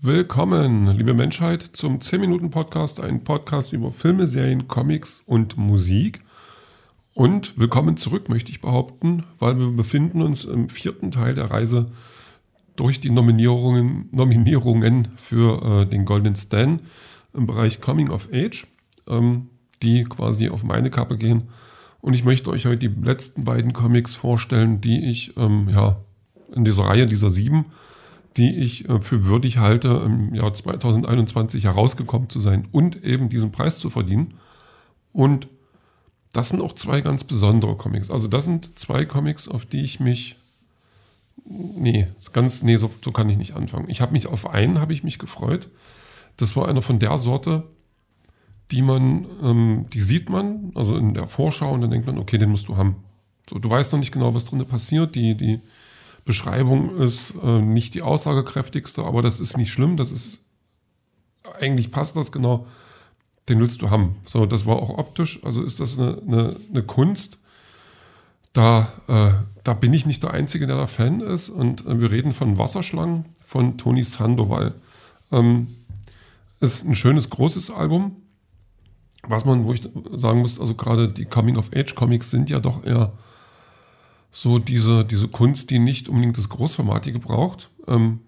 [0.00, 6.20] Willkommen, liebe Menschheit, zum 10-Minuten-Podcast, ein Podcast über Filme, Serien, Comics und Musik.
[7.14, 11.90] Und willkommen zurück, möchte ich behaupten, weil wir befinden uns im vierten Teil der Reise
[12.76, 16.78] durch die Nominierungen, Nominierungen für äh, den Golden Stan
[17.34, 18.68] im Bereich Coming of Age,
[19.08, 19.48] ähm,
[19.82, 21.48] die quasi auf meine Kappe gehen.
[22.00, 25.96] Und ich möchte euch heute die letzten beiden Comics vorstellen, die ich ähm, ja,
[26.54, 27.64] in dieser Reihe dieser sieben
[28.38, 33.52] die ich äh, für würdig halte, im Jahr 2021 herausgekommen zu sein und eben diesen
[33.52, 34.34] Preis zu verdienen.
[35.12, 35.48] Und
[36.32, 38.10] das sind auch zwei ganz besondere Comics.
[38.10, 40.36] Also das sind zwei Comics, auf die ich mich
[41.44, 43.90] nee, ganz nee, so, so kann ich nicht anfangen.
[43.90, 45.68] Ich habe mich auf einen habe ich mich gefreut.
[46.36, 47.64] Das war einer von der Sorte,
[48.70, 52.38] die man, ähm, die sieht man, also in der Vorschau und dann denkt man, okay,
[52.38, 52.96] den musst du haben.
[53.50, 55.14] So, du weißt noch nicht genau, was drin passiert.
[55.14, 55.60] Die, die
[56.28, 59.96] Beschreibung ist äh, nicht die aussagekräftigste, aber das ist nicht schlimm.
[59.96, 60.40] Das ist
[61.58, 62.66] eigentlich passt das genau.
[63.48, 64.16] Den willst du haben.
[64.26, 65.42] So, das war auch optisch.
[65.42, 67.38] Also ist das eine, eine, eine Kunst.
[68.52, 69.30] Da, äh,
[69.64, 71.48] da bin ich nicht der Einzige, der da Fan ist.
[71.48, 74.74] Und äh, wir reden von Wasserschlangen von Toni Sandoval.
[75.32, 75.68] Ähm,
[76.60, 78.16] ist ein schönes, großes Album.
[79.22, 79.80] Was man, wo ich
[80.12, 83.14] sagen muss, also gerade die Coming-of-Age-Comics sind ja doch eher
[84.30, 87.70] so diese, diese Kunst, die nicht unbedingt das Großformatige braucht.
[87.86, 88.20] Ähm,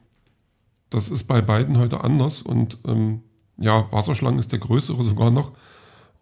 [0.89, 3.23] das ist bei beiden heute anders und ähm,
[3.59, 5.53] ja, Wasserschlangen ist der größere sogar noch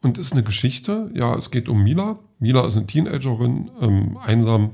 [0.03, 1.11] und ist eine Geschichte.
[1.15, 2.19] Ja, es geht um Mila.
[2.39, 4.73] Mila ist eine Teenagerin, ähm, einsam,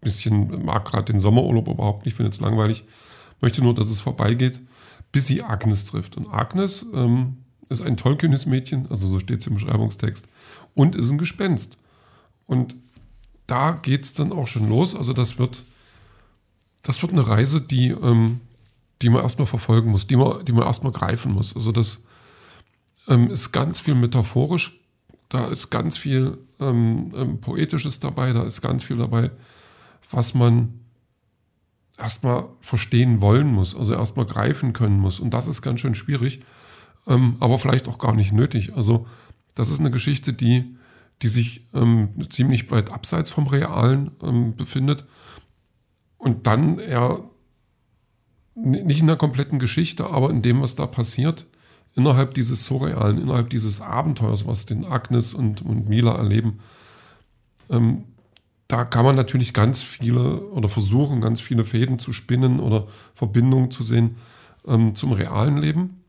[0.00, 2.84] bisschen, mag gerade den Sommerurlaub überhaupt nicht, findet es langweilig,
[3.40, 4.60] möchte nur, dass es vorbeigeht,
[5.12, 6.16] bis sie Agnes trifft.
[6.16, 10.28] Und Agnes ähm, ist ein tollkühnes Mädchen, also so steht es im Beschreibungstext,
[10.74, 11.78] und ist ein Gespenst.
[12.46, 12.76] Und
[13.46, 14.94] da geht es dann auch schon los.
[14.94, 15.62] Also das wird,
[16.82, 18.40] das wird eine Reise, die, ähm,
[19.02, 21.54] die man erstmal verfolgen muss, die man, die man erstmal greifen muss.
[21.54, 22.02] Also das
[23.08, 24.80] ähm, ist ganz viel metaphorisch,
[25.28, 29.30] da ist ganz viel ähm, ähm Poetisches dabei, da ist ganz viel dabei,
[30.10, 30.80] was man
[31.98, 35.20] erstmal verstehen wollen muss, also erstmal greifen können muss.
[35.20, 36.40] Und das ist ganz schön schwierig,
[37.06, 38.74] ähm, aber vielleicht auch gar nicht nötig.
[38.76, 39.06] Also
[39.54, 40.76] das ist eine Geschichte, die
[41.22, 45.04] die sich ähm, ziemlich weit abseits vom Realen ähm, befindet.
[46.18, 47.24] Und dann eher
[48.54, 51.46] nicht in der kompletten Geschichte, aber in dem, was da passiert,
[51.94, 56.60] innerhalb dieses Surrealen, innerhalb dieses Abenteuers, was den Agnes und, und Mila erleben,
[57.70, 58.04] ähm,
[58.68, 63.70] da kann man natürlich ganz viele oder versuchen, ganz viele Fäden zu spinnen oder Verbindungen
[63.70, 64.16] zu sehen
[64.66, 66.02] ähm, zum realen Leben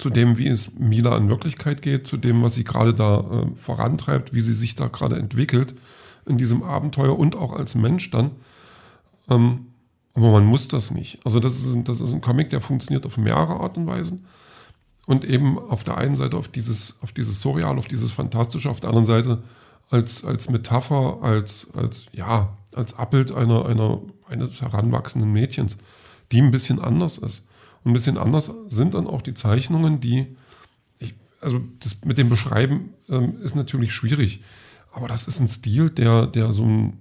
[0.00, 3.56] zu dem, wie es Mila in Wirklichkeit geht, zu dem, was sie gerade da äh,
[3.56, 5.74] vorantreibt, wie sie sich da gerade entwickelt
[6.26, 8.32] in diesem Abenteuer und auch als Mensch dann.
[9.28, 9.66] Ähm,
[10.14, 11.20] aber man muss das nicht.
[11.24, 14.26] Also das ist, das ist ein Comic, der funktioniert auf mehrere Art und Weisen.
[15.06, 18.80] Und eben auf der einen Seite auf dieses, auf dieses Surreal, auf dieses Fantastische, auf
[18.80, 19.42] der anderen Seite
[19.90, 25.76] als, als Metapher, als, als, ja, als Abbild einer, einer, eines heranwachsenden Mädchens,
[26.32, 27.46] die ein bisschen anders ist.
[27.84, 30.36] Ein bisschen anders sind dann auch die Zeichnungen, die,
[30.98, 34.42] ich, also das mit dem Beschreiben ähm, ist natürlich schwierig,
[34.92, 36.98] aber das ist ein Stil, der, der so ein,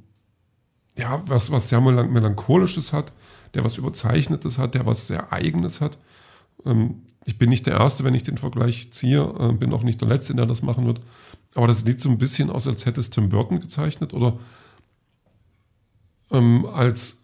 [0.98, 3.12] ja, was, was sehr melancholisches hat,
[3.54, 5.98] der was Überzeichnetes hat, der was sehr Eigenes hat.
[6.66, 10.02] Ähm, ich bin nicht der Erste, wenn ich den Vergleich ziehe, äh, bin auch nicht
[10.02, 11.02] der Letzte, der das machen wird.
[11.56, 14.40] Aber das sieht so ein bisschen aus, als hätte es Tim Burton gezeichnet oder
[16.32, 17.19] ähm, als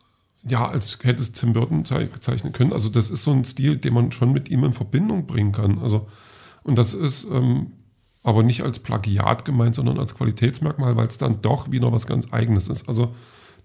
[0.47, 2.73] ja, als hätte es Tim Burton gezeichnet können.
[2.73, 5.79] Also das ist so ein Stil, den man schon mit ihm in Verbindung bringen kann.
[5.79, 6.07] Also
[6.63, 7.73] und das ist ähm,
[8.23, 12.33] aber nicht als Plagiat gemeint, sondern als Qualitätsmerkmal, weil es dann doch wieder was ganz
[12.33, 12.88] Eigenes ist.
[12.88, 13.13] Also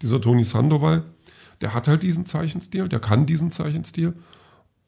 [0.02, 1.04] dieser Toni Sandoval,
[1.62, 4.14] der hat halt diesen Zeichenstil, der kann diesen Zeichenstil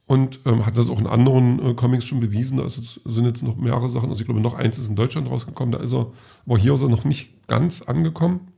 [0.06, 2.60] und ähm, hat das auch in anderen äh, Comics schon bewiesen.
[2.60, 4.10] Also es sind jetzt noch mehrere Sachen.
[4.10, 5.72] Also ich glaube, noch eins ist in Deutschland rausgekommen.
[5.72, 6.12] Da ist er,
[6.44, 8.51] aber hier ist er noch nicht ganz angekommen.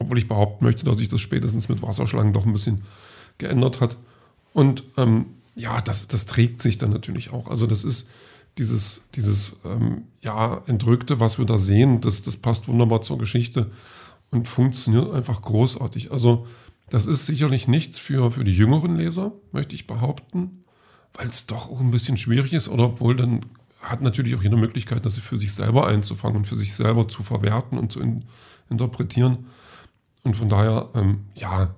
[0.00, 2.82] Obwohl ich behaupten möchte, dass sich das spätestens mit Wasserschlangen doch ein bisschen
[3.38, 3.96] geändert hat.
[4.52, 7.46] Und ähm, ja, das, das trägt sich dann natürlich auch.
[7.48, 8.08] Also das ist
[8.58, 13.70] dieses, dieses ähm, ja, Entrückte, was wir da sehen, das, das passt wunderbar zur Geschichte
[14.30, 16.10] und funktioniert einfach großartig.
[16.10, 16.46] Also
[16.88, 20.64] das ist sicherlich nichts für, für die jüngeren Leser, möchte ich behaupten,
[21.14, 22.68] weil es doch auch ein bisschen schwierig ist.
[22.68, 23.40] Oder obwohl dann
[23.80, 27.22] hat natürlich auch jede Möglichkeit, das für sich selber einzufangen und für sich selber zu
[27.22, 28.24] verwerten und zu in,
[28.68, 29.46] interpretieren.
[30.22, 31.74] Und von daher, ähm, ja,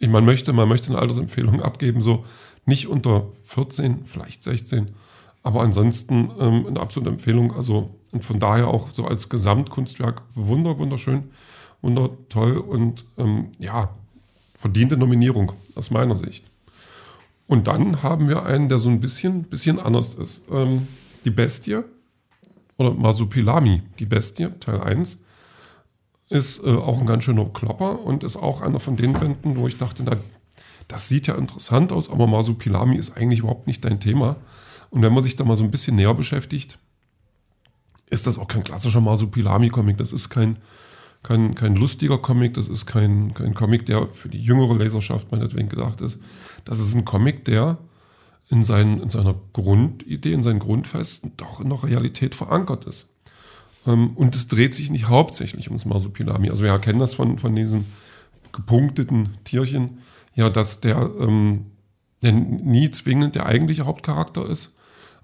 [0.00, 2.24] man möchte, man möchte eine Altersempfehlung abgeben, so
[2.66, 4.90] nicht unter 14, vielleicht 16,
[5.42, 7.54] aber ansonsten ähm, eine absolute Empfehlung.
[7.54, 11.24] Also und von daher auch so als Gesamtkunstwerk wunder, wunderschön,
[11.82, 13.90] wundertoll und ähm, ja,
[14.54, 16.48] verdiente Nominierung aus meiner Sicht.
[17.48, 20.44] Und dann haben wir einen, der so ein bisschen, bisschen anders ist.
[20.50, 20.86] Ähm,
[21.24, 21.80] die Bestie
[22.78, 25.23] oder Masupilami, die Bestie, Teil 1,
[26.34, 29.68] ist äh, auch ein ganz schöner Klopper und ist auch einer von den Bänden, wo
[29.68, 30.16] ich dachte, na,
[30.88, 34.36] das sieht ja interessant aus, aber Masupilami ist eigentlich überhaupt nicht dein Thema.
[34.90, 36.78] Und wenn man sich da mal so ein bisschen näher beschäftigt,
[38.10, 39.96] ist das auch kein klassischer Masupilami-Comic.
[39.96, 40.58] Das ist kein,
[41.22, 45.68] kein, kein lustiger Comic, das ist kein, kein Comic, der für die jüngere Leserschaft meinetwegen
[45.68, 46.18] gedacht ist.
[46.64, 47.78] Das ist ein Comic, der
[48.50, 53.08] in, seinen, in seiner Grundidee, in seinen Grundfesten doch in der Realität verankert ist.
[53.86, 56.50] Ähm, und es dreht sich nicht hauptsächlich ums Marsupilami.
[56.50, 57.84] Also wir erkennen das von, von diesen
[58.52, 59.98] gepunkteten Tierchen,
[60.34, 61.66] ja, dass der, ähm,
[62.22, 64.72] der nie zwingend der eigentliche Hauptcharakter ist.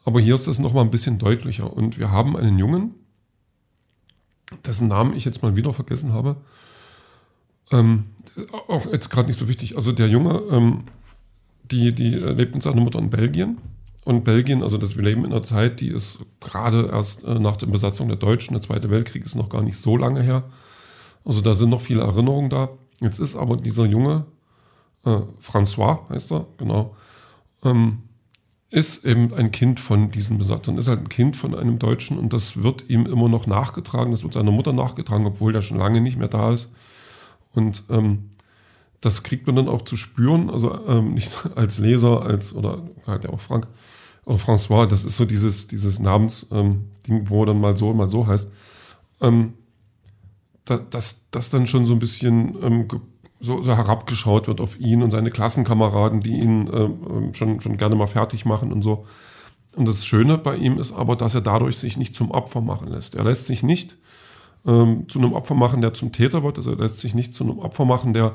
[0.04, 1.72] Aber hier ist das nochmal ein bisschen deutlicher.
[1.72, 2.94] Und wir haben einen Jungen,
[4.64, 6.36] dessen Namen ich jetzt mal wieder vergessen habe.
[7.70, 8.06] Ähm,
[8.68, 9.76] auch jetzt gerade nicht so wichtig.
[9.76, 10.84] Also der Junge, ähm,
[11.70, 13.58] die, die lebt mit seiner Mutter in Belgien.
[14.04, 17.56] Und Belgien, also das, wir leben in einer Zeit, die ist gerade erst äh, nach
[17.56, 20.44] der Besatzung der Deutschen, der Zweite Weltkrieg ist noch gar nicht so lange her.
[21.24, 22.70] Also da sind noch viele Erinnerungen da.
[23.00, 24.24] Jetzt ist aber dieser Junge,
[25.04, 26.96] äh, François heißt er, genau,
[27.62, 28.02] ähm,
[28.70, 32.32] ist eben ein Kind von diesen Besatzern, ist halt ein Kind von einem Deutschen und
[32.32, 36.00] das wird ihm immer noch nachgetragen, das wird seiner Mutter nachgetragen, obwohl der schon lange
[36.00, 36.70] nicht mehr da ist.
[37.52, 38.30] Und ähm,
[39.00, 43.24] das kriegt man dann auch zu spüren, also ähm, nicht als Leser, als, oder halt
[43.24, 43.66] ja auch Frank,
[44.24, 48.26] oder François, das ist so dieses, dieses Namensding, ähm, wo dann mal so, mal so
[48.26, 48.50] heißt.
[49.20, 49.54] Ähm,
[50.64, 52.88] da, dass das dann schon so ein bisschen ähm,
[53.40, 57.96] so, so, herabgeschaut wird auf ihn und seine Klassenkameraden, die ihn äh, schon, schon gerne
[57.96, 59.06] mal fertig machen und so.
[59.76, 62.88] Und das Schöne bei ihm ist aber, dass er dadurch sich nicht zum Opfer machen
[62.88, 63.14] lässt.
[63.14, 63.96] Er lässt sich nicht
[64.66, 66.58] ähm, zu einem Opfer machen, der zum Täter wird.
[66.58, 68.34] Also er lässt sich nicht zu einem Opfer machen, der,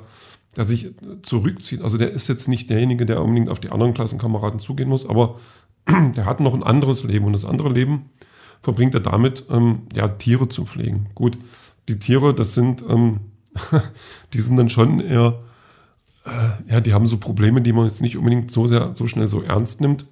[0.55, 0.91] der sich
[1.21, 1.81] zurückzieht.
[1.81, 5.39] Also der ist jetzt nicht derjenige, der unbedingt auf die anderen Klassenkameraden zugehen muss, aber
[5.87, 7.25] der hat noch ein anderes Leben.
[7.25, 8.09] Und das andere Leben
[8.61, 11.07] verbringt er damit, ähm, ja, Tiere zu pflegen.
[11.15, 11.37] Gut,
[11.87, 13.19] die Tiere, das sind ähm,
[14.33, 15.41] die sind dann schon eher,
[16.25, 19.27] äh, ja, die haben so Probleme, die man jetzt nicht unbedingt so sehr, so schnell
[19.27, 20.05] so ernst nimmt.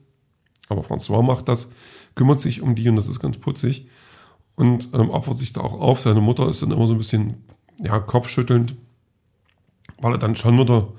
[0.69, 1.69] Aber François macht das,
[2.15, 3.87] kümmert sich um die und das ist ganz putzig
[4.55, 5.99] und ähm, opfert sich da auch auf.
[5.99, 7.43] Seine Mutter ist dann immer so ein bisschen,
[7.79, 8.75] ja, kopfschüttelnd,
[10.03, 10.89] weil er dann schon wieder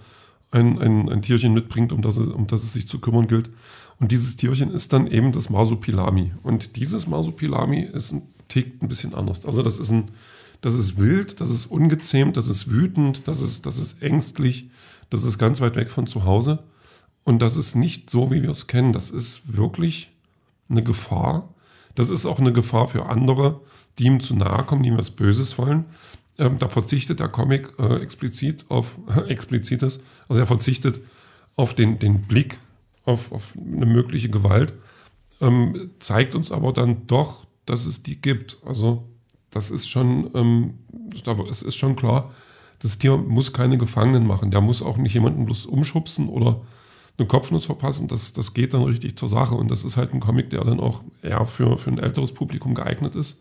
[0.50, 3.50] ein, ein, ein Tierchen mitbringt, um das, es, um das es sich zu kümmern gilt.
[4.00, 6.32] Und dieses Tierchen ist dann eben das Marsupilami.
[6.42, 9.46] Und dieses Marsupilami ist ein Tick ein bisschen anders.
[9.46, 10.10] Also das ist ein,
[10.60, 14.70] das ist wild, das ist ungezähmt, das ist wütend, das ist, das ist ängstlich,
[15.10, 16.64] das ist ganz weit weg von zu Hause.
[17.24, 18.92] Und das ist nicht so, wie wir es kennen.
[18.92, 20.10] Das ist wirklich
[20.68, 21.54] eine Gefahr.
[21.94, 23.60] Das ist auch eine Gefahr für andere,
[23.98, 25.84] die ihm zu nahe kommen, die ihm was Böses wollen.
[26.38, 28.98] Ähm, da verzichtet der Comic äh, explizit auf
[29.28, 31.00] explizites, also er verzichtet
[31.56, 32.58] auf den, den Blick
[33.04, 34.72] auf, auf eine mögliche Gewalt,
[35.40, 38.58] ähm, zeigt uns aber dann doch, dass es die gibt.
[38.64, 39.08] Also
[39.50, 40.74] das ist schon, ähm,
[41.48, 42.32] es ist schon klar,
[42.80, 44.50] das Tier muss keine Gefangenen machen.
[44.50, 46.60] Der muss auch nicht jemanden bloß umschubsen oder
[47.16, 48.08] eine Kopfnuss verpassen.
[48.08, 49.54] Das, das geht dann richtig zur Sache.
[49.54, 52.74] Und das ist halt ein Comic, der dann auch eher für, für ein älteres Publikum
[52.74, 53.40] geeignet ist.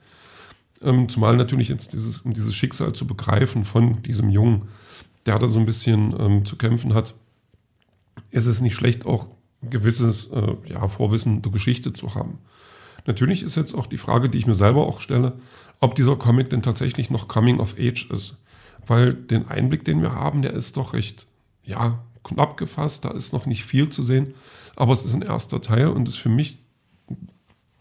[0.83, 4.69] Ähm, zumal natürlich jetzt dieses, um dieses Schicksal zu begreifen von diesem Jungen,
[5.25, 7.15] der da so ein bisschen ähm, zu kämpfen hat,
[8.31, 9.27] ist es nicht schlecht, auch
[9.61, 12.39] gewisses äh, ja, Vorwissen der Geschichte zu haben.
[13.05, 15.33] Natürlich ist jetzt auch die Frage, die ich mir selber auch stelle,
[15.79, 18.37] ob dieser Comic denn tatsächlich noch Coming of Age ist.
[18.85, 21.25] Weil den Einblick, den wir haben, der ist doch recht,
[21.63, 24.33] ja, knapp gefasst, da ist noch nicht viel zu sehen,
[24.75, 26.59] aber es ist ein erster Teil und ist für mich,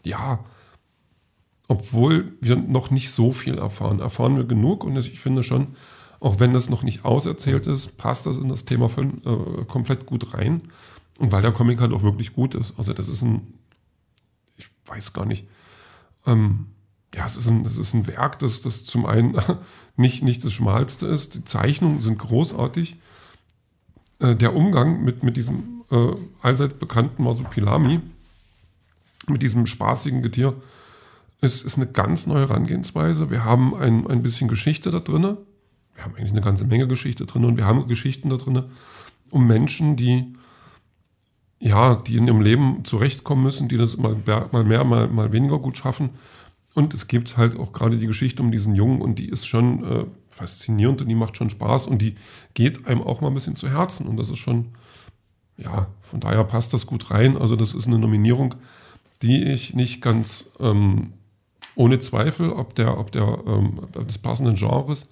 [0.03, 0.39] ja,
[1.67, 5.75] obwohl wir noch nicht so viel erfahren, erfahren wir genug und ich finde schon,
[6.19, 10.05] auch wenn das noch nicht auserzählt ist, passt das in das Thema von, äh, komplett
[10.05, 10.61] gut rein.
[11.19, 12.73] Und weil der Comic halt auch wirklich gut ist.
[12.77, 13.53] Also das ist ein,
[14.55, 15.47] ich weiß gar nicht,
[16.25, 16.67] ähm,
[17.13, 19.37] ja, es ist ein, es ist ein Werk, das, das zum einen
[19.97, 21.35] nicht, nicht das Schmalste ist.
[21.35, 22.97] Die Zeichnungen sind großartig.
[24.19, 27.99] Äh, der Umgang mit, mit diesem äh, allseits bekannten Masupilami,
[29.27, 30.55] mit diesem spaßigen Getier,
[31.43, 33.29] ist, ist eine ganz neue Herangehensweise.
[33.29, 35.37] Wir haben ein, ein bisschen Geschichte da drin.
[35.93, 38.63] Wir haben eigentlich eine ganze Menge Geschichte drin und wir haben Geschichten da drin
[39.29, 40.33] um Menschen, die
[41.59, 44.17] ja, die in ihrem Leben zurechtkommen müssen, die das mal,
[44.51, 46.09] mal mehr, mal, mal weniger gut schaffen
[46.73, 49.83] und es gibt halt auch gerade die Geschichte um diesen Jungen und die ist schon
[49.83, 52.15] äh, faszinierend und die macht schon Spaß und die
[52.53, 54.69] geht einem auch mal ein bisschen zu Herzen und das ist schon,
[55.57, 57.37] ja, von daher passt das gut rein.
[57.37, 58.55] Also das ist eine Nominierung,
[59.21, 61.13] die ich nicht ganz ähm,
[61.75, 65.09] ohne Zweifel, ob der, ob der ähm, des passenden Genres,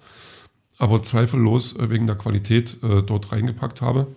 [0.77, 4.07] aber zweifellos äh, wegen der Qualität äh, dort reingepackt habe.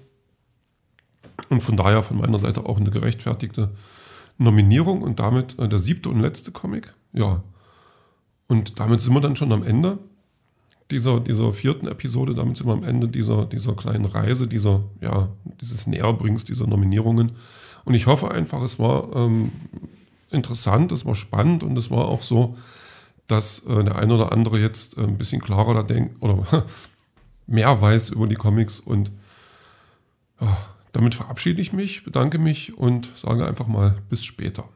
[1.49, 3.71] Und von daher von meiner Seite auch eine gerechtfertigte
[4.39, 6.95] Nominierung und damit äh, der siebte und letzte Comic.
[7.13, 7.43] Ja.
[8.47, 9.99] Und damit sind wir dann schon am Ende
[10.91, 12.35] dieser, dieser vierten Episode.
[12.35, 15.29] Damit sind wir am Ende dieser, dieser kleinen Reise, dieser, ja,
[15.61, 17.33] dieses Näherbringens dieser Nominierungen.
[17.85, 19.51] Und ich hoffe einfach, es war ähm,
[20.35, 22.57] interessant, es war spannend und es war auch so,
[23.27, 26.67] dass äh, der eine oder andere jetzt äh, ein bisschen klarer da denkt oder
[27.47, 28.81] mehr weiß über die Comics.
[28.81, 29.11] Und
[30.41, 30.57] ja,
[30.93, 34.69] damit verabschiede ich mich, bedanke mich und sage einfach mal bis später.